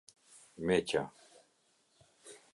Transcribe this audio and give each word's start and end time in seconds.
Meqa 0.65 1.01